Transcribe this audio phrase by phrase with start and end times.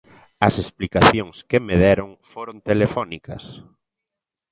[0.47, 3.43] "As explicacións que me deron foron telefónicas".